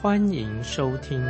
[0.00, 1.20] 欢迎收听。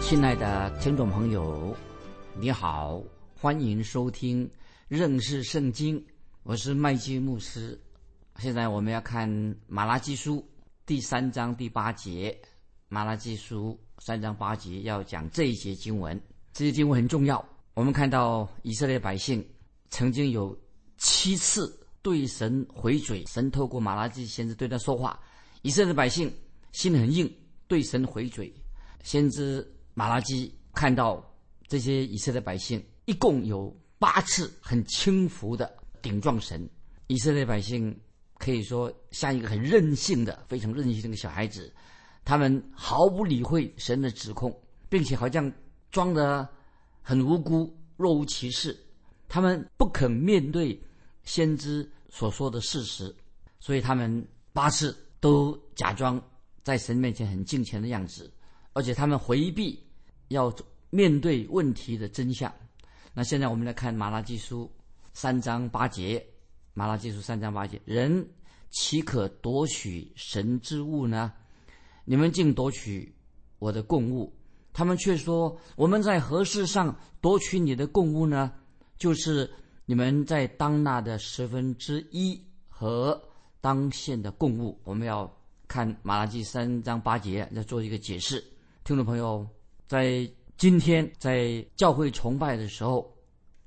[0.00, 1.76] 亲爱的听众朋友，
[2.34, 3.00] 你好。
[3.38, 4.50] 欢迎收听
[4.88, 6.04] 认识圣经，
[6.42, 7.80] 我是麦基牧师。
[8.40, 9.28] 现在我们要看
[9.68, 10.44] 马拉基书
[10.84, 12.36] 第三章第八节。
[12.88, 16.20] 马拉基书三章八节要讲这一节经文，
[16.52, 17.44] 这些经文很重要。
[17.74, 19.46] 我们看到以色列百姓
[19.90, 20.58] 曾经有
[21.02, 25.18] 七次对神回嘴，神透过马拉基先知对他说话。
[25.62, 26.32] 以色列百姓
[26.70, 27.28] 心很硬，
[27.66, 28.54] 对神回嘴。
[29.02, 31.20] 先知马拉基看到
[31.66, 32.80] 这些以色列百姓。
[33.06, 36.70] 一共有八次很轻浮的顶撞神，
[37.08, 37.98] 以色列百姓
[38.38, 41.74] 可以说像一个很任性的、非常任性的小孩子，
[42.24, 44.56] 他们毫不理会神的指控，
[44.88, 45.52] 并且好像
[45.90, 46.48] 装得
[47.02, 48.78] 很无辜、若无其事。
[49.28, 50.80] 他们不肯面对
[51.24, 53.14] 先知所说的事实，
[53.60, 56.22] 所以他们八次都假装
[56.62, 58.32] 在神面前很敬虔的样子，
[58.72, 59.78] 而且他们回避
[60.28, 60.54] 要
[60.90, 62.52] 面对问题的真相。
[63.14, 64.64] 那现在我们来看《马拉基书》
[65.12, 66.18] 三章八节，
[66.74, 68.26] 《马拉基书》三章八节，人
[68.70, 71.32] 岂可夺取神之物呢？
[72.04, 73.14] 你们竟夺取
[73.58, 74.34] 我的供物，
[74.72, 78.52] 他们却说我们在何事上夺取你的供物呢？
[78.98, 79.50] 就是
[79.92, 83.22] 你们在当纳的十分之一和
[83.60, 84.80] 当献的供物。
[84.84, 85.30] 我们要
[85.68, 88.42] 看《马拉基三章八节，再做一个解释。
[88.84, 89.46] 听众朋友，
[89.86, 90.26] 在。
[90.56, 93.14] 今天在教会崇拜的时候，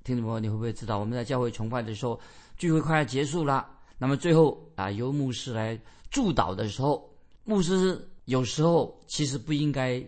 [0.04, 2.20] 听众朋友，你会不会知道我们在教会崇拜的时候，
[2.58, 3.64] 聚会快要结束了？
[4.00, 5.80] 那么最后啊，由牧师来
[6.10, 7.08] 祝祷的时候，
[7.44, 10.04] 牧师有时候其实不应该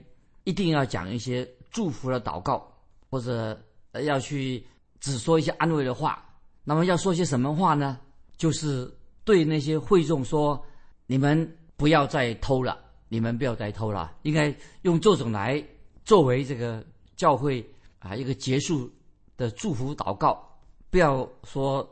[0.46, 2.68] 一定要讲一些祝福的祷告，
[3.08, 3.56] 或者
[4.04, 4.66] 要去
[5.00, 6.24] 只说一些安慰的话。
[6.64, 7.98] 那么要说些什么话呢？
[8.38, 8.94] 就是
[9.24, 10.64] 对那些会众说
[11.08, 12.78] ：“你们不要再偷了，
[13.10, 15.64] 你们不要再偷了。”应该用这种来。
[16.04, 16.82] 作为这个
[17.18, 17.70] 教会
[18.00, 18.90] 啊一个结束
[19.36, 20.42] 的祝福祷告，
[20.90, 21.86] 不要说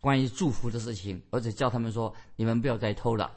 [0.00, 3.30] 关于祝福的事情，而且叫他们说你们不要再偷了。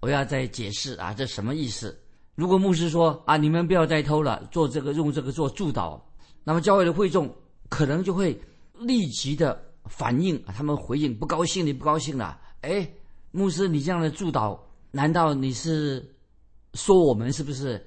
[0.00, 1.98] 我要再解释啊，这什么意思？
[2.34, 5.98] 如果牧师说啊，你们不要再偷了，做这个用这个做祝祷，
[6.44, 7.34] 那么教会的会众
[7.70, 8.38] 可能就会
[8.80, 12.40] 立即的反应，他们回应不高兴，你不高兴了？
[12.62, 12.90] 哎，
[13.30, 14.58] 牧师，你这样的祝祷，
[14.90, 16.14] 难道你是
[16.74, 17.86] 说我们是不是？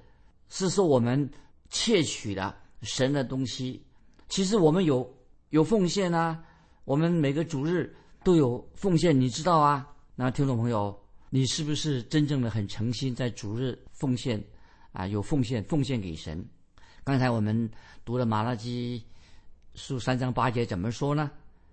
[0.49, 1.29] 是说我们？
[1.75, 3.83] 窃取了神的东西，
[4.29, 5.11] 其实我们有
[5.49, 6.39] 有奉献啊，
[6.85, 7.91] 我们每个主日
[8.23, 9.83] 都有奉献，你知道啊？
[10.15, 10.95] 那听众朋友，
[11.31, 14.39] 你是不是真正的很诚心在主日奉献
[14.91, 15.07] 啊？
[15.07, 16.47] 有奉献，奉献给神。
[17.03, 17.67] 刚才我们
[18.05, 19.03] 读了马拉基
[19.75, 21.31] 书三章八节，怎么说呢？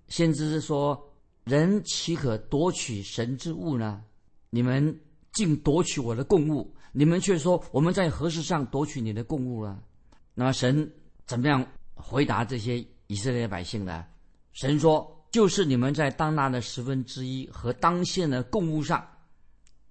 [0.09, 1.01] 先知说
[1.45, 4.03] ：“人岂可夺取神之物呢？
[4.49, 4.99] 你们
[5.33, 9.79] 竟夺取我的供物，你们却说我们在何事上夺取你的供物呢？”
[10.35, 10.91] 那么神
[11.27, 14.07] 怎么样回答这些以色列百姓呢？
[14.53, 19.07] 神说：“就是你们在当纳的十分之一和当献的供物上，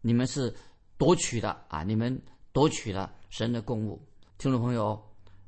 [0.02, 0.54] 你们是
[0.98, 1.84] 夺取的啊！
[1.84, 2.20] 你们
[2.52, 4.02] 夺取了神的供物。”
[4.40, 5.00] 听众朋友，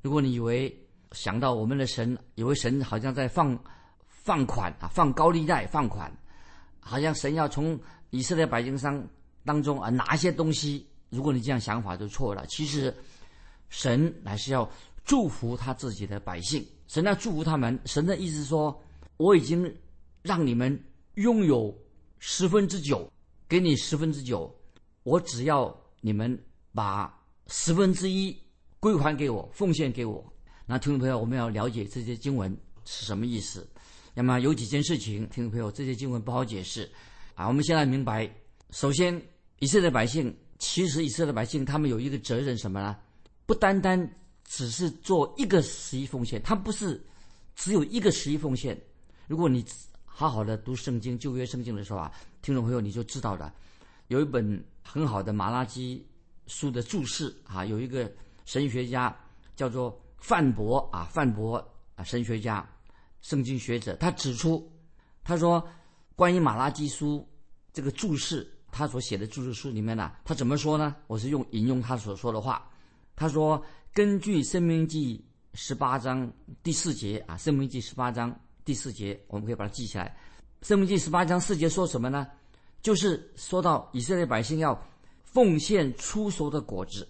[0.02, 0.74] 如果你以为
[1.12, 3.58] 想到我们的神，以为神好像在放
[4.08, 6.12] 放款啊，放高利贷放款，
[6.80, 7.80] 好像神要从
[8.10, 9.02] 以色列百姓上
[9.46, 12.46] 当中啊拿一些东西，如果你这样想法就错了。
[12.48, 12.94] 其实。
[13.74, 14.70] 神乃是要
[15.06, 17.80] 祝福他自己的百姓，神要祝福他们。
[17.86, 18.78] 神的意思说
[19.16, 19.74] ：“我已经
[20.22, 20.78] 让你们
[21.14, 21.74] 拥有
[22.20, 23.10] 十分之九，
[23.48, 24.54] 给你十分之九，
[25.04, 26.38] 我只要你们
[26.74, 27.18] 把
[27.48, 28.38] 十分之一
[28.82, 30.22] 归还给我，奉献给我。”
[30.72, 32.50] 那听众朋友，我们要了解这些经文
[32.86, 33.68] 是什么意思。
[34.14, 36.90] 那么有几件事情，听众朋友，这些经文不好解释
[37.36, 37.46] 啊。
[37.46, 38.34] 我们现在明白，
[38.70, 39.22] 首先，
[39.60, 42.96] 以色列百姓其实以色列百姓他们有一个责任，什么呢？
[43.46, 44.10] 不单单
[44.46, 47.06] 只是做一个十一奉献，他不是
[47.54, 48.82] 只有一个十一奉献。
[49.28, 49.66] 如果你
[50.06, 52.10] 好好的读圣经旧约圣经的时候啊，
[52.42, 53.54] 听众朋友你就知道了，
[54.08, 56.02] 有一本很好的马拉基
[56.48, 58.10] 书的注释啊，有一个
[58.46, 59.14] 神学家
[59.54, 61.58] 叫做范博啊，范博
[61.96, 62.66] 啊，神学家、
[63.22, 64.72] 圣经学者，他指出，
[65.24, 65.62] 他说
[66.16, 67.28] 关于马拉基书
[67.74, 70.96] 这个注释，他所写的注释书里面呢，他怎么说呢？
[71.08, 72.72] 我是用引用他所说的话，
[73.16, 73.62] 他说
[73.94, 75.18] ：“根据《生命记》
[75.60, 76.32] 十八章
[76.64, 78.34] 第四节啊，《生命记》十八章
[78.64, 80.16] 第四节，我们可以把它记起来。
[80.68, 82.28] 《生命记》十八章四节说什么呢？
[82.82, 84.80] 就是说到以色列百姓要
[85.24, 87.08] 奉献出熟的果子。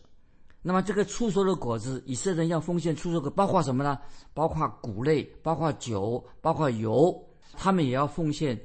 [0.62, 4.00] 那么这个出熟的果子，以色列人要奉献出熟的，包括什么呢？
[4.34, 8.60] 包括谷类，包括酒，包括油，他们也要奉献。”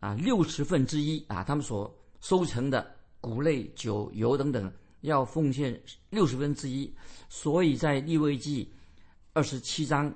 [0.00, 2.90] 啊，六十分之一啊，他们所收成的
[3.20, 4.72] 谷类、酒、油等等，
[5.02, 5.78] 要奉献
[6.08, 6.90] 六十分之一。
[7.28, 8.72] 所以在利未记
[9.34, 10.10] 二十七章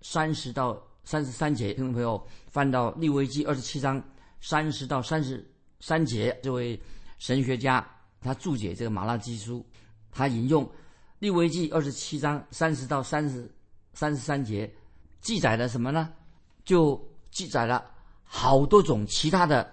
[0.00, 4.02] 三十到三十三节，听众朋友翻到利未记二十七章
[4.40, 5.48] 三十到三十
[5.78, 6.76] 三节，这位
[7.18, 7.88] 神学家
[8.20, 9.64] 他注解这个马拉基书，
[10.10, 10.68] 他引用
[11.18, 13.50] 利未记二十七章三十到三十
[13.92, 14.72] 三十三节，
[15.20, 16.10] 记载了什么呢？
[16.64, 17.00] 就
[17.30, 17.84] 记载了。
[18.30, 19.66] 好多种其他的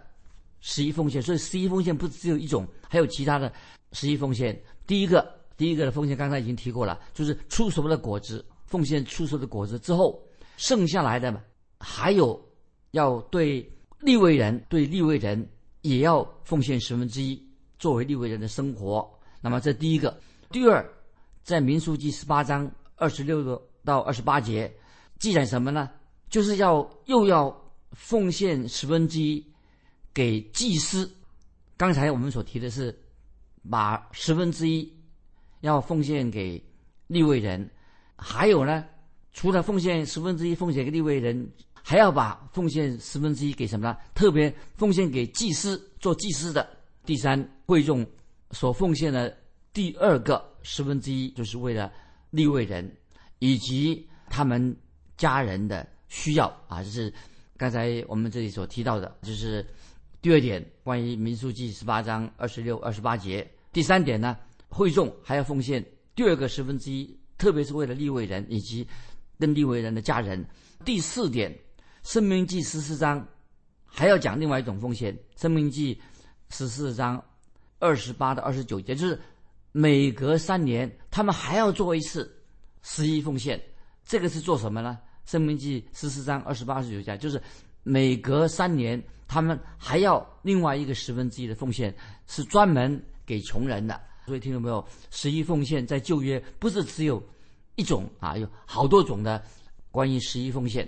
[0.62, 3.52] 十一奉献，所以十一奉献不只有一种，还有其他的
[3.92, 4.58] 十一奉献。
[4.88, 11.44] 第一个，第一个的奉献刚才已经提过了，就是出熟的果子，奉献出熟的果子之后，剩下来的
[11.80, 12.42] 还有
[12.92, 15.46] 要对立位人，对立位人
[15.82, 17.46] 也要奉献十分之一，
[17.78, 19.15] 作为立位人的生活。
[19.46, 20.20] 那么这第一个，
[20.50, 20.84] 第二，
[21.44, 24.74] 在民数记十八章二十六到二十八节
[25.20, 25.88] 记载什么呢？
[26.28, 27.56] 就是要又要。
[27.92, 29.42] 奉献十分之一
[30.14, 31.10] 给祭司。
[31.78, 32.94] 刚才我们所提的是，
[33.70, 34.92] 把十分之一
[35.62, 36.62] 要奉献给
[37.08, 37.70] 立位人，
[38.18, 38.84] 还有呢，
[39.32, 41.50] 除了奉献十分之一奉献给立位人，
[41.82, 43.98] 还要把奉献十分之一给什么呢？
[44.14, 46.68] 特别奉献给祭司做祭司的。
[47.06, 48.06] 第三，贵重
[48.56, 49.38] 所奉献的
[49.74, 51.92] 第二个十分之一，就是为了
[52.30, 52.90] 立位人
[53.40, 54.76] 以及他们
[55.18, 57.14] 家人的需要啊，就是。
[57.58, 59.66] 刚才我们这里所提到的，就是
[60.22, 63.50] 第二点，关于民数记十八章二十六、二十八节。
[63.72, 64.38] 第三点呢，
[64.68, 65.82] 会众还要奉献
[66.16, 68.86] 第二个十分之一，特别是为了立位人以及
[69.40, 70.46] 跟立位人的家人。
[70.84, 71.58] 第四点，
[72.04, 73.26] 生命记十四章
[73.86, 75.18] 还要讲另外一种奉献。
[75.38, 75.98] 生命记
[76.50, 77.24] 十四章
[77.80, 79.20] 二十八到二十九节，就是
[79.72, 82.32] 每隔三年，他们还要做一次
[82.82, 83.62] 十一奉献。
[84.06, 85.00] 这个是做什么呢？
[85.26, 87.42] 生命记十四章二十八、十九节，就是
[87.84, 91.94] 每隔三年，他们还要另外一个十分之一的奉献，
[92.28, 94.00] 是专门给穷人的。
[94.26, 94.84] 所以听到没有？
[95.12, 97.22] 十一奉献在旧约不是只有
[97.76, 99.44] 一种啊，有好多种的
[99.92, 100.88] 关于十一奉献。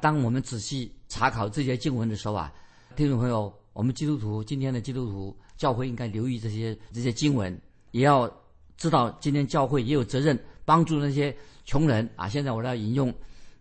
[0.00, 2.52] 当我们仔细查考这些经文的时候啊，
[2.96, 7.58] 听众朋友，我们基督徒今天的基督徒教会应该留意这些这些经文，
[7.90, 8.30] 也要
[8.76, 12.28] 知道今天教会也有责任帮助那些穷人啊。
[12.28, 13.12] 现在我要引用。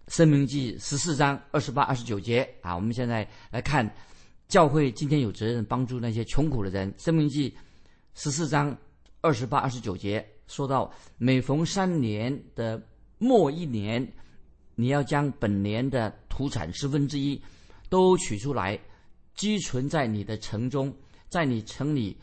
[0.07, 3.89] 生命记十四章二十八、二十九节啊，我们现在来看，
[4.49, 6.93] 教会今天有责任帮助那些穷苦的人。
[6.97, 7.55] 生命记
[8.13, 8.75] 十四章
[9.21, 12.81] 二十八、二十九节说到，每逢三年的
[13.19, 14.05] 末一年，
[14.75, 17.41] 你要将本年的土产十分之一
[17.87, 18.77] 都取出来，
[19.35, 20.93] 积存在你的城中，
[21.29, 22.17] 在你城里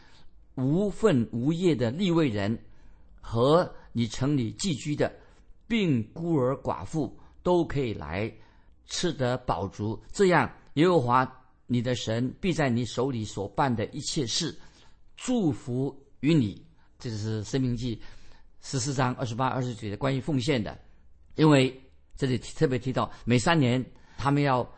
[0.56, 2.58] 无份无业的立位人
[3.20, 5.12] 和你城里寄居的，
[5.66, 7.18] 并孤儿寡妇。
[7.40, 8.30] 都可以来
[8.84, 14.54] 吃得饱足，这样耶和华你的神必在你手里所办的一切事
[15.16, 16.62] 祝福于你。
[16.98, 17.96] 这是《生命记》
[18.60, 20.78] 十四章二十八、二十九的关于奉献的，
[21.36, 21.74] 因为
[22.16, 23.82] 这里特别提到每三年
[24.18, 24.68] 他们要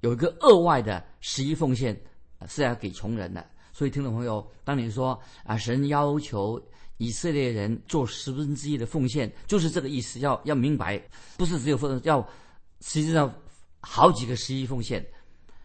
[0.00, 1.98] 有一个额外的十一奉献
[2.46, 3.44] 是要给穷人的。
[3.72, 6.60] 所以听众朋友，当你说啊，神要求。
[7.00, 10.18] 以色列人做十分之一的奉献，就是这个意思。
[10.18, 11.00] 要要明白，
[11.36, 12.20] 不是只有奉，要
[12.80, 13.32] 实际上
[13.78, 15.06] 好几个十一奉献。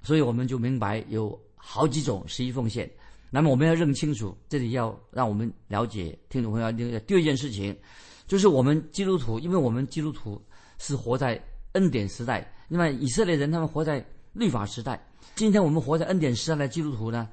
[0.03, 2.87] 所以我们就明白有好几种十一奉献。
[3.31, 7.75] 那么我们要认清楚，这里要让我们了解听众朋友第二件事情，
[8.27, 10.39] 就是我们基督徒，因为我们基督徒
[10.77, 15.01] 是活在恩典时代，那么以色列人他们活在律法时代。
[15.35, 17.29] 今天我们活在恩典时代的基督徒呢，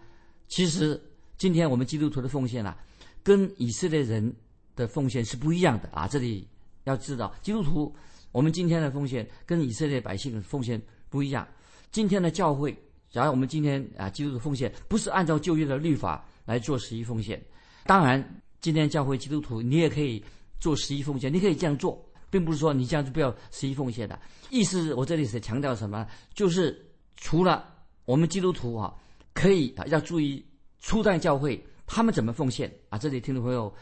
[0.48, 1.00] 其实
[1.36, 2.76] 今天我们基督徒的奉献啊。
[3.22, 4.34] 跟以色列人
[4.74, 6.08] 的奉献是不一样的啊！
[6.08, 6.48] 这里
[6.84, 7.94] 要知道，基督徒
[8.32, 10.80] 我们今天的奉献跟以色列百姓的奉献
[11.10, 11.46] 不一样。
[11.92, 12.74] 今天的教会，
[13.10, 17.38] 假如我们今天啊，基督徒奉献不是按照旧约的律法来做十一奉献。
[17.84, 20.24] 当然，今天教会基督徒你也可以
[20.58, 24.18] 做十一奉献，你可以这样做，并不是说你这样就不要十一奉献的。
[24.48, 26.06] 意思我这里是强调什么？
[26.32, 26.89] 就是
[27.20, 27.64] 除了
[28.04, 28.92] 我们基督徒啊，
[29.32, 30.44] 可以啊要注意
[30.80, 31.64] 初代教会。
[31.92, 32.96] 他们怎么奉献啊？
[32.96, 33.72] 这里听众朋友，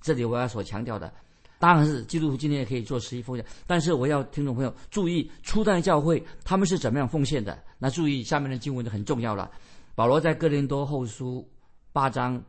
[0.00, 1.14] 这里我要所强调的，
[1.60, 3.46] 当然是基督徒今天也可以做十一奉献。
[3.64, 7.56] 但是我要听众朋友注意，初代教会他们是怎么样奉献的？
[7.78, 9.48] 那注意下面的经文就很重要了。
[9.94, 11.48] 保罗在哥林多后书
[11.92, 12.42] 八章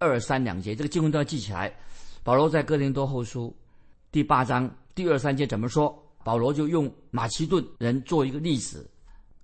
[0.00, 1.72] 二三两节，这个经文都要记起来。
[2.24, 3.56] 保罗在哥林多后书
[4.10, 5.96] 第八章第二三节怎么说？
[6.24, 8.89] 保罗就用马其顿人做一个例子。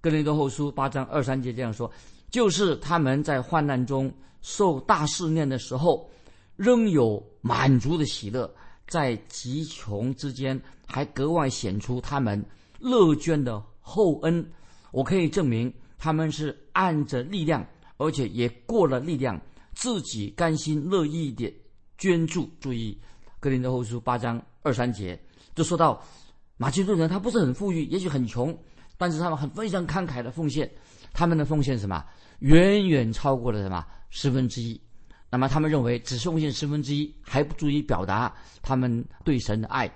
[0.06, 1.90] 哥林多后书八章二三节这样说：
[2.30, 4.08] 就是他们在患难中
[4.40, 6.08] 受大试炼的时候，
[6.54, 8.48] 仍有满足的喜乐，
[8.86, 12.40] 在极穷之间还格外显出他们
[12.78, 14.48] 乐捐的厚恩。
[14.92, 15.74] 我可以证明。
[15.98, 19.40] 他们是按着力量，而且也过了力量，
[19.74, 21.52] 自己甘心乐意的
[21.98, 22.48] 捐助。
[22.60, 22.96] 注意，
[23.40, 25.20] 《格林德后书》八章二三节
[25.52, 26.00] 就说到，
[26.58, 28.56] 马其顿人他不是很富裕，也许很穷，
[28.96, 30.70] 但是他们很非常慷慨的奉献。
[31.12, 32.04] 他们的奉献什么？
[32.40, 34.78] 远远超过了什么十分之一。
[35.30, 39.90] 那么他们认为，只奉献十分之一还不足以表达他们对神的爱。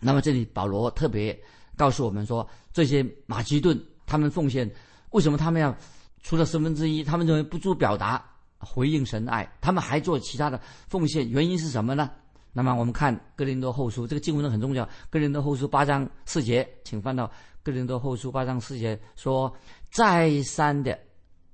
[0.00, 1.38] 那么这里保罗特别
[1.76, 4.70] 告诉我们说，这些马其顿他们奉献。
[5.10, 5.74] 为什么他们要
[6.22, 7.04] 除了十分之一？
[7.04, 8.22] 他们认为不足表达
[8.58, 12.10] 回应神的爱，他们还做其他的奉献，原因是什么呢？
[12.52, 17.30] 那么我们看哥林多后书这个经文很重要，哥林多后书八章四节，请翻到
[17.64, 19.52] 哥林多后书八章四节说
[19.90, 20.96] ：“再三的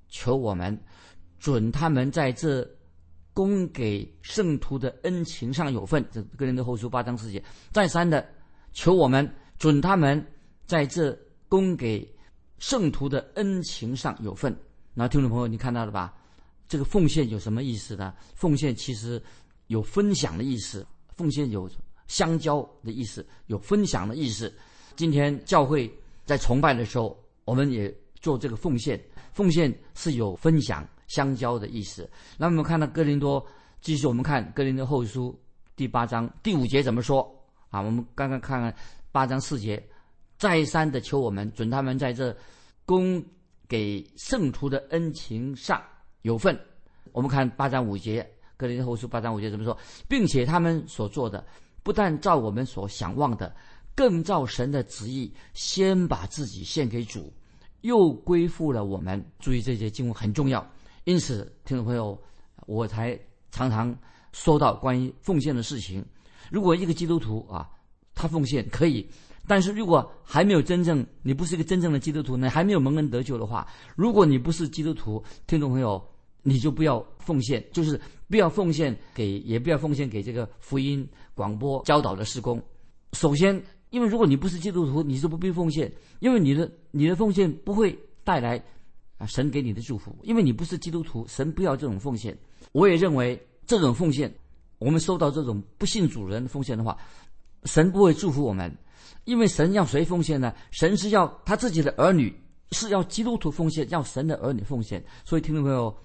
[0.09, 0.79] 求我们
[1.39, 2.69] 准他们在这
[3.33, 8.23] 供给圣徒的恩情上有份。”这哥林多后书八章四节，再三的
[8.73, 9.27] 求我们
[9.57, 10.23] 准他们
[10.67, 11.17] 在这
[11.49, 12.07] 供给。
[12.61, 14.55] 圣徒的恩情上有份，
[14.93, 16.13] 那听众朋友，你看到了吧？
[16.67, 18.13] 这个奉献有什么意思呢？
[18.35, 19.19] 奉献其实
[19.65, 21.67] 有分享的意思，奉献有
[22.05, 24.53] 相交的意思，有分享的意思。
[24.95, 25.91] 今天教会
[26.31, 28.97] 在崇拜的时候，我们也做这个奉献，
[29.33, 32.09] 奉献是有分享、相交的意思。
[32.37, 33.45] 那我们看到哥林多，
[33.81, 35.37] 继续我们看哥林多后书
[35.75, 37.19] 第八章第五节怎么说
[37.69, 37.81] 啊？
[37.81, 38.73] 我们刚刚看看
[39.11, 39.85] 八章四节。
[40.37, 42.33] 再三的求我们准他们在这
[42.85, 43.21] 供
[43.67, 45.83] 给圣徒的恩情上
[46.21, 46.57] 有份。
[47.11, 49.77] 我们看八章五节，格林后书八章五节怎么说？
[50.07, 51.45] 并且他们所做的，
[51.83, 53.53] 不但照我们所想望的，
[53.95, 57.31] 更照神的旨意，先把自己献给主，
[57.81, 59.23] 又归附了我们。
[59.39, 60.65] 注意这些经文很重要。
[61.03, 62.19] 因此，听众朋友，
[62.67, 63.19] 我才
[63.51, 63.95] 常常
[64.31, 66.05] 说到关于奉献的事情。
[66.49, 67.69] 如果一个基督徒啊，
[68.13, 69.07] 他奉献可以。
[69.47, 76.01] 但是如果还没有真正，你不是一个真正的基督徒，你还没有蒙恩得救的话，如果你不是基督徒，听众朋友，
[76.43, 82.61] 你就不要奉献，就是不要奉献给，也不要奉献给这个福音广播教导的施工。
[83.13, 88.61] 首先，因为如果你不是基督徒，你就不必奉献，因为你的你的奉献不会带来
[89.17, 92.35] 啊神给你的祝福，因为你不是基督徒，神不要这种奉献。
[92.71, 94.33] 我也认为这种奉献，
[94.79, 96.97] 我们收到这种不信主人的奉献的话，
[97.65, 98.75] 神不会祝福我们。
[99.25, 100.51] 因为神要谁奉献呢？
[100.71, 102.33] 神是要他自己的儿女，
[102.71, 105.03] 是要基督徒奉献，要神的儿女奉献。
[105.25, 105.95] 所以，听众朋友，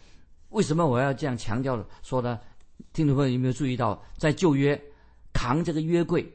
[0.51, 2.39] 为什么我要这样强调说呢？
[2.93, 4.79] 听众朋友有没有注意到，在旧约
[5.33, 6.31] 扛这个约柜，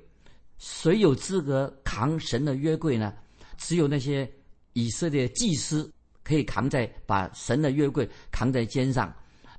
[0.62, 3.12] 谁有资格扛神的约柜呢？
[3.58, 4.32] 只有那些
[4.74, 5.92] 以色列祭司
[6.24, 9.12] 可以扛在把神的约柜扛在肩上。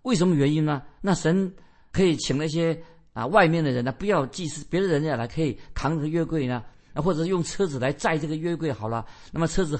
[0.03, 0.81] 为什么原因呢？
[1.01, 1.53] 那神
[1.91, 2.81] 可以请那些
[3.13, 6.63] 啊外面的人呢，不要祭司，别的人也来可以扛着约柜呢？
[6.95, 9.77] 那或者用车子来载这个约柜好了，那么车子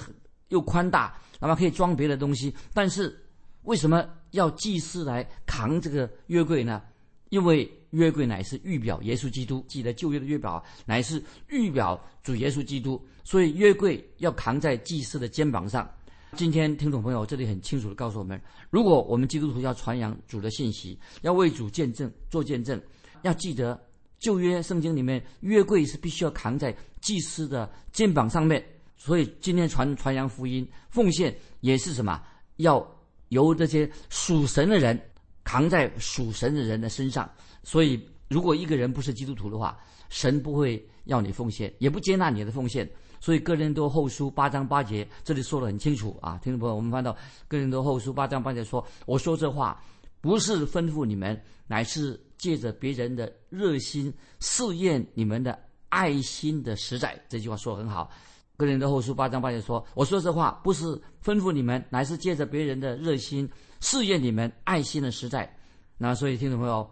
[0.49, 2.53] 又宽大，那么可以装别的东西。
[2.73, 3.17] 但是
[3.61, 6.81] 为什么要祭司来扛这个约柜呢？
[7.29, 15.89] 因为约柜乃是预表耶稣基督，记得旧约的约表乃是预表主耶稣基督，所以约柜要扛在祭司的肩膀上。
[16.35, 22.81] 今天听众朋友这里很清楚的告诉我们：如果我们基督徒要传扬主的信息，要为主见证做见证，
[23.21, 23.79] 要记得。
[24.19, 28.63] 旧约圣经里面，约柜是必须要扛在祭司的肩膀上面，
[28.95, 32.23] 所以今天传传扬福音、奉献也是什么？
[32.55, 32.89] 要
[33.27, 34.97] 由这些属神的人
[35.43, 37.29] 扛在属神的人的身上。
[37.63, 39.77] 所以，如果一个人不是基督徒的话，
[40.09, 42.89] 神不会要你奉献，也不接纳你的奉献。
[43.19, 47.15] 所以，哥林多后书八章八节这里说的很清楚啊，听众朋友，我们翻到
[47.47, 49.81] 哥林多后书八章八节说：“我说这话
[50.21, 58.11] 不是吩咐你们，乃是。”借着别人的热心试验你们的爱心的实在，这句话说的很好。
[58.57, 60.83] 哥林多后书八章八节说：“我说这话不是
[61.23, 65.49] 吩咐你们，乃是借着别人的热心试验你们爱心的实在。”
[65.97, 66.85] 那所以听众朋友，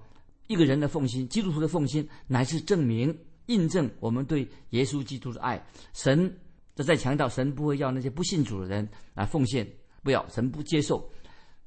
[0.51, 5.65] 一个人的奉献，基督徒的奉献，乃是证明、印证我们对耶稣基督的爱。
[5.93, 6.38] 神
[6.75, 9.65] 这在强调，神不会要那些不信主的人来奉献，
[10.03, 11.10] 不要，神不接受。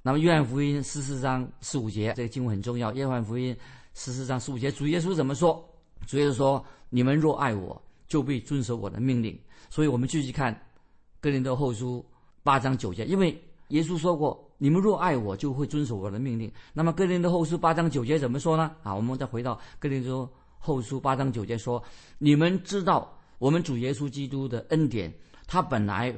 [0.02, 2.92] 那么，约翰福音十四章十五节，这个经文很重要。
[2.92, 3.56] 约翰福音
[3.94, 5.66] 十四章十五节，主耶稣怎么说？
[6.06, 9.34] 主耶稣说：“你们若爱我，就必遵守我的命令。”
[9.70, 10.54] 所以，我们继续看
[11.22, 12.04] 哥林多后书
[12.42, 13.06] 八章九节。
[13.06, 18.70] 因为耶稣说过：“你们若爱我，就会遵守我的命令。”那么哥林多后书八章九节怎么说呢？
[18.82, 21.82] 啊，我们再回到哥林多后书八章九节说
[22.18, 25.12] ：“你们知道，我们主耶稣基督的恩典，
[25.46, 26.14] 他本来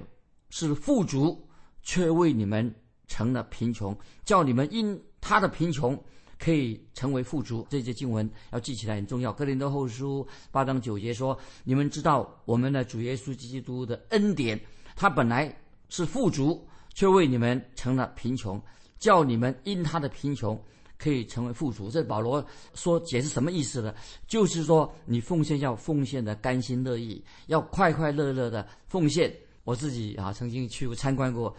[0.50, 1.48] 是富足，
[1.82, 2.72] 却为你们
[3.08, 5.98] 成了贫穷，叫你们因他的贫穷
[6.38, 9.32] 可以成为富足。”这些经文要记起来很重要。
[9.32, 14.60] 哥林多后书八章九节说：“你们知道，我们的主耶稣基督的恩典，
[14.94, 15.52] 他本来
[15.88, 16.64] 是富足。”
[16.96, 18.58] 却为你们成了贫穷，
[18.98, 20.58] 叫你们因他的贫穷
[20.96, 21.90] 可以成为富足。
[21.90, 23.94] 这保罗说解释什么意思呢？
[24.26, 29.30] 就是说你奉献要奉献的甘心乐意，要快快乐乐的奉献。
[29.64, 31.54] 我自己啊，曾经去过参观过，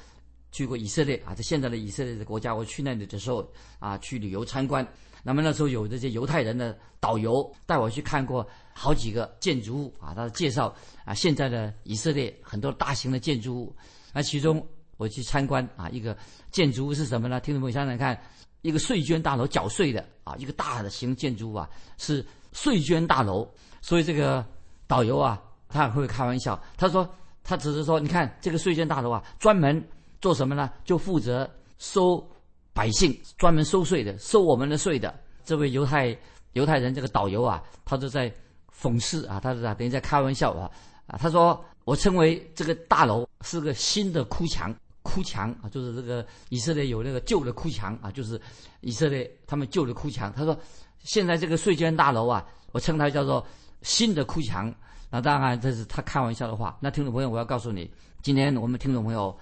[0.51, 4.86] 去过以色列啊，在现在的以色列的国家，我去那里的时候啊，去旅游参观。
[5.22, 10.74] 那么那时候有这些犹太人的导游带我去看过好几个建筑物啊，他的介绍
[11.06, 13.75] 啊现在的以色列很多大型的建筑物，
[14.12, 14.67] 那其中。
[14.98, 16.16] 我去参观啊，一个
[16.51, 17.39] 建筑物是什么呢？
[17.39, 18.20] 听众朋友想想看，
[18.62, 23.48] 一个税捐大楼，缴税的啊，一个大的型建筑物啊，是税捐大楼。
[23.82, 24.44] 所以这个
[24.88, 27.08] 导游啊，他会开玩笑，他说
[27.44, 29.82] 他只是说，你看这个税捐大楼啊，专门
[30.20, 30.70] 做什么呢？
[30.84, 32.27] 就负责收
[32.74, 35.13] 百姓，专门收税的，收我们的税的。
[35.46, 36.18] 这位犹太
[36.54, 38.34] 犹太人这个导游啊，他就在
[38.77, 40.70] 讽刺啊，他是等于在开玩笑啊
[41.06, 44.75] 啊，他说我称为这个大楼是个新的哭墙。
[45.07, 48.39] 哭墙啊，就是这个以色列有那个旧的哭墙啊，就是
[48.81, 50.33] 以色列他们旧的哭墙。
[50.35, 50.59] 他说，
[50.99, 53.45] 现在这个税捐大楼啊，我称它叫做
[53.83, 54.73] 新的哭墙。
[55.09, 56.77] 那当然这是他开玩笑的话。
[56.81, 57.89] 那听众朋友，我要告诉你，
[58.21, 59.33] 今天我们听众朋友，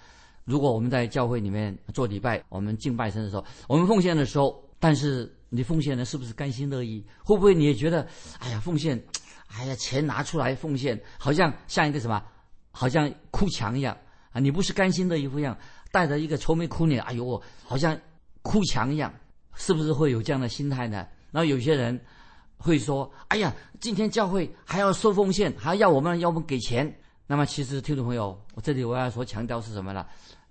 [0.43, 7.03] 如果我们在教会里面做礼拜，我们敬拜神的时候，我们奉献的时候，但是你奉献的是不是甘心乐意？
[7.23, 8.07] 会不会你也觉得，
[8.37, 9.03] 哎呀，奉献，
[9.47, 12.23] 哎呀，钱拿出来奉献，好像像一个什么，
[12.69, 13.97] 好像哭墙一样。
[14.35, 15.57] 啊，你不是甘心的一副样，
[15.93, 17.97] 带着一个愁眉苦脸，哎呦，好像
[18.41, 19.11] 哭墙一样，
[19.55, 21.07] 是不是会有这样的心态呢？
[21.31, 21.97] 然后有些人
[22.57, 26.93] 会说：“哎呀，今天教会还要收奉献，还要我们要我们给钱。”
[27.27, 30.05] 那么，其实听众朋友，我这里我要说强调是什么呢？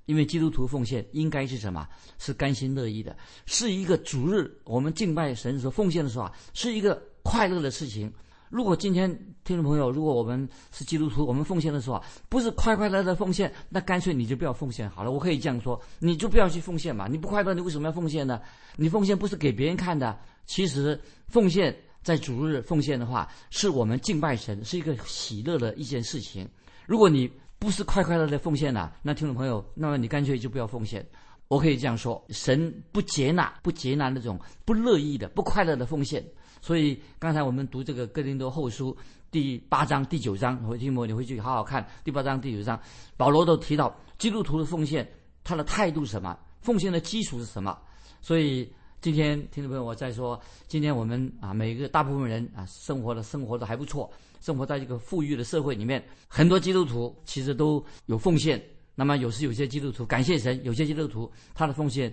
[0.06, 1.86] 因为基督徒奉献应该是什么？
[2.18, 8.10] 是甘心乐意的，是一个主日我们敬拜神时候奉献的时候啊，是一个快乐的事情。
[8.54, 9.10] 如果今天
[9.42, 15.10] 听众朋友，如果我们是基督徒，我们奉献的时候啊，不是快快乐乐奉献，那干脆你就不要奉献好了。
[15.10, 17.08] 我可以这样说，你就不要去奉献嘛。
[17.10, 18.40] 你不快乐，你为什么要奉献呢？
[18.76, 20.16] 你奉献不是给别人看的。
[20.46, 26.48] 其实奉献在主日奉献的话，是我们敬拜神，是一个喜乐的一件事情。
[26.86, 31.04] 如果你不是快快乐乐奉献了，那听众朋友，那么你干脆就不要奉献。
[31.48, 36.24] 我可以这样说，神不接纳，不接纳那种不乐意的、不快乐的奉献。
[36.60, 38.96] 所以刚才我们读这个哥林多后书
[39.30, 42.80] 第八章、第九章，回去你回去好好看第八章、第九章，
[43.16, 45.06] 保罗都提到基督徒的奉献，
[45.44, 46.36] 他的态度是什么？
[46.62, 47.78] 奉献的基础是什么？
[48.22, 58.58] 所以今天听众朋友，我在说，今天我们啊，每个大部分人啊，生活的生活的还不错，生活在一个富裕的社会里面，很多基督徒其实都有奉献。
[58.94, 62.12] 那么有时有些基督徒感谢神，有些基督徒他的奉献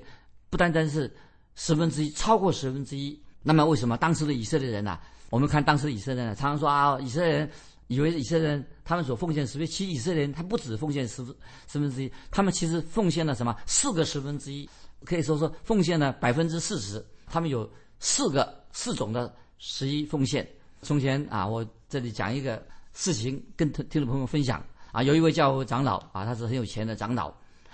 [0.50, 1.12] 不单单是
[1.56, 3.20] 十分之一，超过十分之一。
[3.44, 5.00] 那么为什么当时的以色列人呢？
[5.30, 7.50] 我们看当时的以色列人，常常说啊，以色列人
[7.88, 11.36] 以为以色列人他们所奉献十分，其实以色列人他不止奉献十分
[11.68, 14.70] 十分之一，他们其实奉献了什么四个十分之一，
[15.06, 17.04] 可以说说奉献了百分之四十。
[17.28, 20.48] 他们有四个四种的十一奉献。
[20.82, 22.62] 从前啊，我这里讲一个
[22.94, 24.62] 事情跟听听众朋友分享
[24.92, 27.34] 啊，有一位叫长老啊，他是很有钱的长老，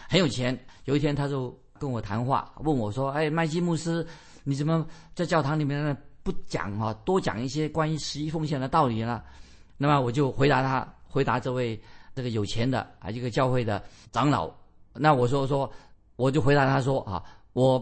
[0.10, 0.58] 很有钱。
[0.86, 4.06] 有一天他就跟我谈话，问我说：“哎，麦基牧师。”
[4.44, 5.98] 你怎么在教堂里面呢？
[6.24, 9.22] 不讲哈，多讲一些关于十一奉献的道理呢？
[9.76, 11.78] 那么我就回答他，回答这位
[12.16, 14.50] 这个有钱的啊一个教会的长老。
[14.94, 15.70] 那我说说，
[16.16, 17.78] 我就回答他说啊，我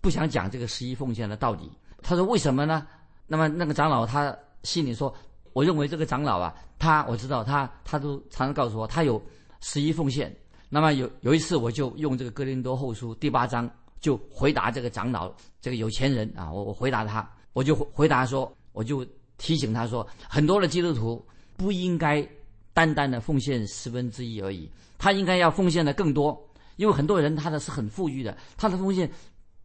[0.00, 1.70] 不想讲这个十一奉献的道理。
[2.02, 2.84] 他说为什么呢？
[3.28, 5.14] 那么那个长老他心里说，
[5.58, 9.20] 我认为这个长老啊，他我知道他他都常常告诉我他有
[9.60, 10.32] 十一奉献。
[10.68, 13.68] 那么有有一次我就用这个哥林多后书第八章。
[14.00, 15.28] 就回答这个长老，
[15.60, 19.04] 这个有钱人啊，我我回答他，我就回答说，我就
[19.38, 21.20] 提醒他说，很多的基督徒
[21.56, 22.24] 不应该
[22.72, 26.40] 单单的奉献十分之一而已，他应该要奉献的更多，
[26.76, 29.10] 因为很多人他的是很富裕的，他的奉献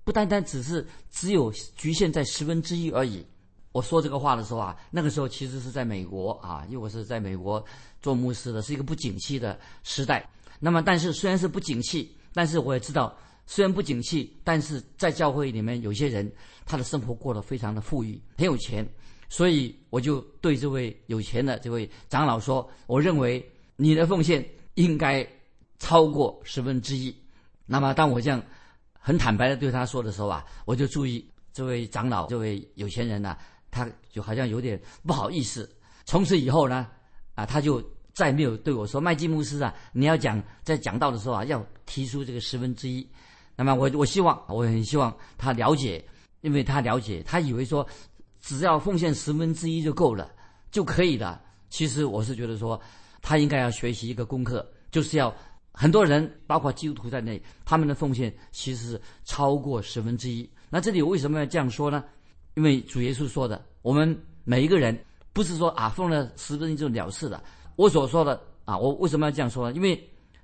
[0.03, 3.23] 不单单只是只有局限在十分之一而已。
[3.73, 7.61] 我说这个话的时候啊，那个时候其实是在美国啊，因为我是在美国
[8.01, 10.25] 做牧师的，是一个不景气的时代。
[10.61, 13.13] 那么，但是虽然是不景气，但是我也知道。
[13.45, 16.31] 虽然不景气，但是在教会里面有些人，
[16.65, 18.87] 他的生活过得非常的富裕，很有钱，
[19.27, 25.27] 所以我就对这位有钱的这位长老说：“我认为你的奉献应该
[25.77, 27.13] 超过十分之一。”
[27.67, 28.41] 那么当我这样
[28.97, 33.37] 很坦白的对他说的时候啊，我就注意这位长老、这位有钱人呢，
[33.73, 35.69] 他就好像有点不好意思。
[36.05, 36.87] 从此以后呢，
[37.33, 37.83] 啊，他就
[38.13, 43.05] 再没有对我说：“麦基牧师啊，你要讲在讲道的时候啊，要提出这个十分之一。”
[43.55, 46.03] 那么我我希望，我很希望他了解，
[46.41, 47.87] 因为他了解，他以为说
[48.41, 50.31] 只要奉献十分之一就够了，
[50.71, 51.41] 就可以了。
[51.69, 52.79] 其实我是觉得说，
[53.21, 55.33] 他应该要学习一个功课，就是要
[55.71, 60.47] 很多人，包括基督徒在内，他们的奉献其实是超过十分之一。
[60.69, 62.03] 那这里我为什么要这样说呢？
[62.55, 64.97] 因为主耶稣说的，我们每一个人
[65.31, 67.43] 不是说啊奉了十分就了事了。
[67.75, 69.75] 我所说的啊，我为什么要这样说呢？
[69.75, 70.01] 因为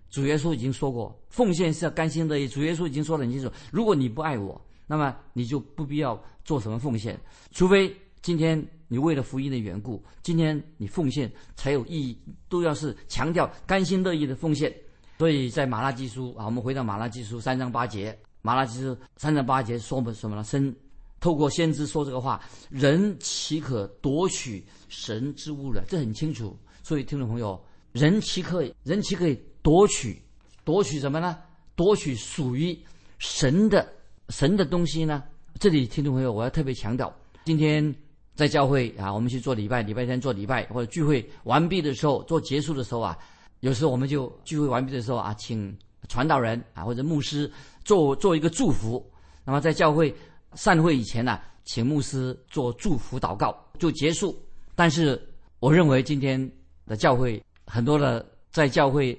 [0.10, 2.48] 主耶稣已经说过，奉献是要甘心乐意。
[2.48, 7.20] 主耶稣已经说得很清楚，如果你不爱我，那么你就不必要做什么奉献，
[7.52, 12.18] 除非今天你为了福音的缘故，今天你奉献才有意义，
[12.50, 14.74] 都要是强调甘心乐意的奉献。
[15.20, 20.44] 所以在马拉基书啊，我们回到马拉基书三章八节，马拉基书三章八节说我们什么呢？
[20.44, 20.74] 生
[21.20, 25.84] 透过先知说这个话，人岂可夺取神之物了？
[25.88, 26.58] 这很清楚。
[26.84, 29.38] 所以听众朋友，人岂可人岂可以？
[29.62, 30.22] 夺取，
[30.64, 31.38] 夺取什么呢？
[31.76, 32.78] 夺取属于
[33.18, 33.88] 神的
[34.30, 35.24] 神的东西呢？
[35.60, 37.94] 这里听众朋友，我要特别强调，今天
[38.36, 43.18] 在教会啊，我们去做礼拜，礼拜天做礼拜或者聚会完毕的时候，做结束的时候啊，
[43.60, 45.78] 有时候我们就聚会完毕的时候啊，请
[46.08, 47.52] 传道人啊或者牧师
[47.84, 49.06] 做做一个祝福。
[49.44, 50.16] 那么在教会
[50.54, 54.38] 散会以前呢，请牧师做祝福祷告就结束。
[54.76, 55.22] 但是
[55.60, 56.52] 我认为今天
[56.86, 59.18] 的教会很多的在教会。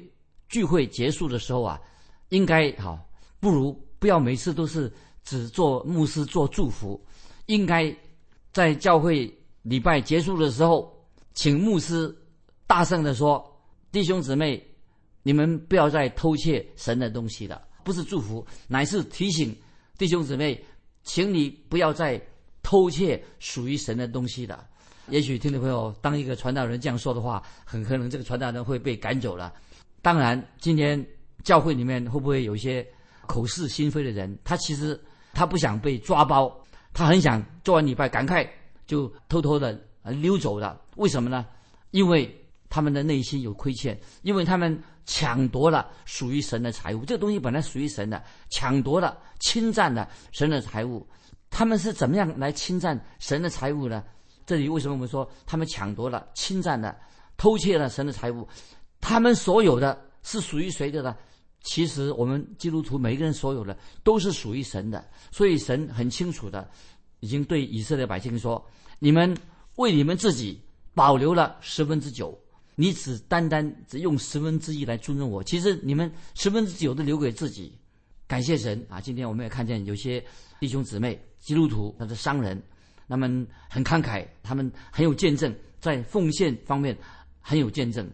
[0.51, 1.81] 聚会结束的时候啊，
[2.31, 2.99] 应该好，
[3.39, 7.01] 不如不要每次都是只做牧师做祝福，
[7.47, 7.97] 应该
[8.53, 10.93] 在教会礼拜结束的时候，
[11.35, 12.13] 请牧师
[12.67, 13.41] 大声的说
[13.93, 14.61] ：“弟兄姊妹，
[15.23, 19.57] 你们不要再偷窃神的东西了。”不是祝福，乃是提醒
[19.97, 20.61] 弟兄姊妹，
[21.03, 22.21] 请你不要再
[22.63, 24.67] 偷窃属于神的东西了。
[25.09, 29.53] 也许听众朋友，当一个传道人这样说的话，很可能这个传道人会被赶走了。
[30.03, 31.05] 当然，今天
[31.43, 32.87] 教会里面会不会有一些
[33.27, 34.39] 口是心非的人？
[34.45, 34.99] 他其实
[35.33, 36.55] 他不想被抓包，
[36.93, 38.49] 他很想做完礼拜赶快
[38.87, 40.81] 就偷偷的溜走了。
[40.97, 41.45] 为什么呢？
[41.91, 42.33] 因为
[42.71, 47.05] 他们的内心有亏欠，因为他们抢夺了属于神的财物。
[47.05, 51.07] 这个东西本来属于神的，抢夺了、侵占了神的财物。
[51.51, 54.05] 他们是怎么样来侵占神的财物呢？
[54.47, 56.97] 这里为什么我们说他们抢夺了、侵占了、
[57.37, 58.49] 偷窃了神的财物？
[59.01, 61.17] 他们所有的是属于谁的呢？
[61.63, 66.71] 其实我们基督徒每一个人所有的都是属于神的，所以神很清楚的，
[67.19, 68.65] 已经对以色列百姓说
[68.99, 69.37] ：“你们
[69.77, 70.59] 为你们自己
[70.95, 72.39] 保留了十分之九，
[72.75, 75.43] 你只单单只用十分之一来尊重我。
[75.43, 77.77] 其实你们十分之九都留给自己。
[78.27, 79.01] 感谢神啊！
[79.01, 80.25] 今天我们也看见有些
[80.61, 82.63] 弟兄姊妹基督徒，他是商人，
[83.09, 86.97] 他们很慷慨，他们很有见证，在奉献方面
[87.41, 88.09] 很有见证。”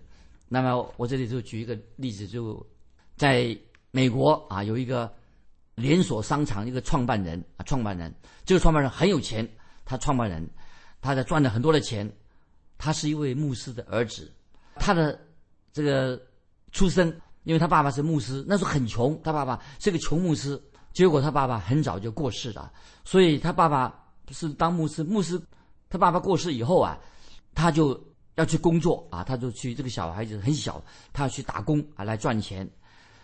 [0.48, 2.66] 那么我这里就举一个例子，就
[3.16, 3.54] 在
[3.90, 5.12] 美国啊，有一个
[5.74, 8.14] 连锁商场一个创办人啊，创办人
[8.46, 9.46] 这个创办人很有钱，
[9.84, 10.48] 他创办人
[11.02, 12.10] 他在赚了很多的钱，
[12.78, 14.32] 他是一位牧师的儿子，
[14.76, 15.18] 他的
[15.72, 16.20] 这个
[16.72, 17.08] 出生，
[17.44, 20.60] 因为他爸爸是牧师，那时候很穷，他爸爸是个穷牧师，
[20.92, 22.72] 结果他爸爸很早就过世了，
[23.04, 23.94] 所以他爸爸
[24.30, 25.40] 是当牧师，牧师
[25.88, 26.98] 他爸爸过世以后啊，
[27.54, 28.00] 他就。
[28.36, 29.74] 要去工作啊，他就去。
[29.74, 32.68] 这个小孩子很小，他要去打工啊来赚钱。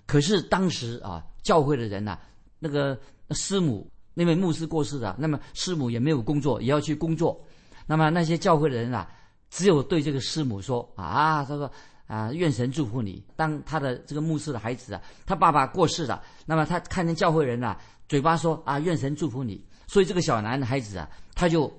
[0.07, 2.19] 可是当时啊，教会的人呐，
[2.59, 2.99] 那个
[3.33, 7.39] 师母那位牧师过世了，那么师母也没有工作，也要去工作。
[7.85, 9.07] 那么那些教会的人啊，
[9.53, 11.71] 只有对这个师母说啊，他说
[12.07, 13.23] 啊，愿神祝福你。
[13.37, 17.77] 当他的这个牧师的孩子啊，他爸爸过世了，那么他看见教会人呐，
[18.09, 19.63] 嘴巴说啊，愿神祝福你。
[19.87, 21.71] 所以这个小男孩子啊，他就。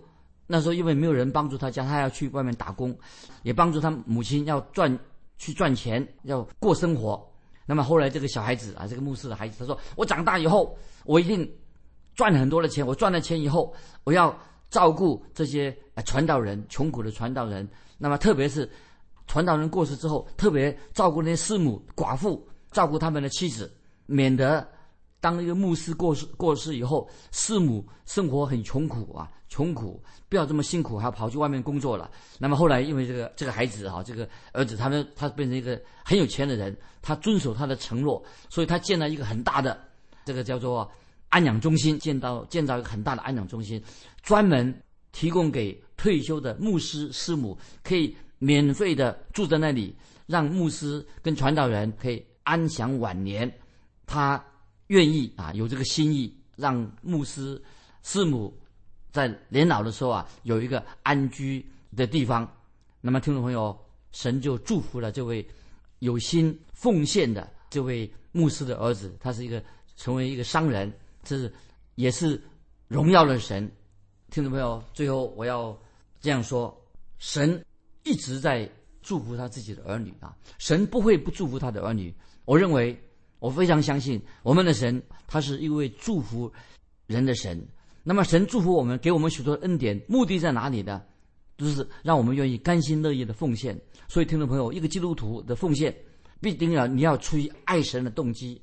[0.45, 2.95] 那时候因为没有人帮助他家，他要去外面打工，
[3.43, 4.99] 也帮助他母亲要赚
[5.37, 7.25] 去赚钱，要过生活。
[7.65, 11.49] 那么后来这个小孩子啊，这个牧师的孩子，他说：“我长大以后，我一定
[12.13, 12.85] 赚很多的钱。
[12.85, 14.37] 我赚了钱以后，我要
[14.73, 15.71] 照顾这些
[16.03, 17.69] 传道人，穷苦的传道人。
[17.99, 18.67] 那么特别是
[19.27, 23.71] 传道人过世之后，特别照顾那些师母、寡妇，照顾他们的妻子，
[24.07, 24.67] 免得
[25.19, 32.09] 当一个牧师过世过世以后，师母生活很穷苦啊。”穷苦，不要这么辛苦，还要跑去外面工作了。
[32.39, 39.79] 那么后来，因为这个这个孩子哈，这个儿子，他们他变成一个很有钱的人，他遵守他的承诺，所以他建了一个很大的
[40.25, 40.89] 这个叫做
[41.33, 43.81] 安养中心，建到建造一个很大的安养中心，
[44.21, 44.71] 专门
[45.11, 49.95] 提供给退休的牧师师母可以免费的住在那里，
[50.27, 53.51] 让牧师跟传道人可以安享晚年。
[54.05, 54.39] 他
[54.87, 57.59] 愿意啊，有这个心意，让牧师
[58.03, 58.55] 师母
[59.11, 61.65] 在年老的时候啊，有一个安居
[61.95, 62.47] 的地方。
[63.01, 63.75] 那么，听众朋友，
[64.11, 65.43] 神就祝福了这位
[65.97, 69.63] 有心奉献的这位牧师的儿子，他是一个
[69.95, 70.93] 成为一个商人，
[71.23, 71.51] 这是
[71.95, 72.41] 也是
[72.87, 73.71] 荣耀的神。
[74.29, 75.77] 听众朋友，最后我要
[76.21, 76.75] 这样说：
[77.17, 77.63] 神
[78.03, 78.69] 一直在
[79.01, 82.13] 祝福他自己的儿女啊，神不会不祝福他的儿女。
[82.45, 82.97] 我认为。
[83.43, 86.49] 我非常相信我们的神，他是一位祝福
[87.07, 87.61] 人的神。
[88.01, 91.03] 那么，神祝福我们，给我们许多恩典，目的在哪里呢？
[91.57, 93.77] 就是让我们愿意甘心乐意的奉献。
[94.07, 95.93] 所以，听众朋友，一个基督徒的奉献，
[96.39, 98.61] 必定要你要出于爱神的动机，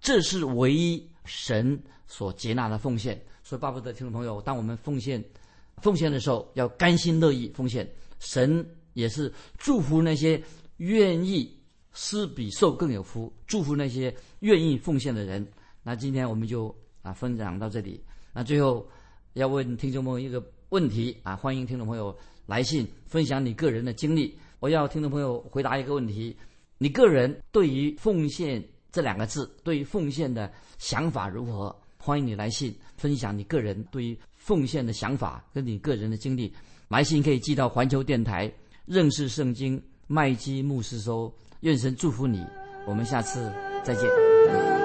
[0.00, 3.20] 这是唯一神所接纳的奉献。
[3.42, 5.24] 所以，巴不得听众朋友，当我们奉献
[5.82, 7.88] 奉献的时候，要甘心乐意奉献。
[8.18, 10.42] 神也是祝福那些
[10.78, 11.56] 愿意。
[11.92, 15.44] 施比受更有福，祝福那些愿意奉献的人。
[15.82, 18.00] 那今天我们就啊分享到这里。
[18.32, 18.88] 那最后
[19.32, 24.38] 要问听众朋友一个问题啊，欢迎听众朋友来信分享你个人的经历。
[24.60, 26.36] 我要听众朋友回答一个问题：
[26.78, 31.74] 你个人对于奉献这两个字，对于奉献的想法如何？
[31.98, 36.52] 欢迎你来信分享你个人对于奉献的想法跟你个人的经历。
[36.88, 38.50] 来信可以寄到环球电台
[38.86, 41.32] 认识圣经麦基牧师收。
[41.60, 42.42] 愿神祝福你，
[42.86, 43.52] 我们下次
[43.84, 44.79] 再见。